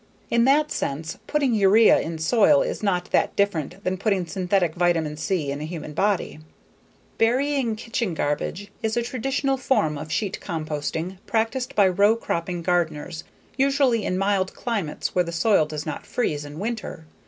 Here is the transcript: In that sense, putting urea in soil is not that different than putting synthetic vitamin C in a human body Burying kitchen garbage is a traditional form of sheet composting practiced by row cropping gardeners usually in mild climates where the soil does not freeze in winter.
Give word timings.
In 0.31 0.45
that 0.45 0.71
sense, 0.71 1.19
putting 1.27 1.53
urea 1.53 1.99
in 1.99 2.17
soil 2.17 2.63
is 2.63 2.81
not 2.81 3.11
that 3.11 3.35
different 3.35 3.83
than 3.83 3.99
putting 3.99 4.25
synthetic 4.25 4.73
vitamin 4.73 5.15
C 5.15 5.51
in 5.51 5.61
a 5.61 5.65
human 5.65 5.93
body 5.93 6.39
Burying 7.19 7.75
kitchen 7.75 8.15
garbage 8.15 8.71
is 8.81 8.97
a 8.97 9.03
traditional 9.03 9.57
form 9.57 9.99
of 9.99 10.11
sheet 10.11 10.39
composting 10.41 11.19
practiced 11.27 11.75
by 11.75 11.87
row 11.87 12.15
cropping 12.15 12.63
gardeners 12.63 13.23
usually 13.57 14.03
in 14.03 14.17
mild 14.17 14.55
climates 14.55 15.13
where 15.13 15.23
the 15.23 15.31
soil 15.31 15.67
does 15.67 15.85
not 15.85 16.07
freeze 16.07 16.45
in 16.45 16.57
winter. 16.57 17.05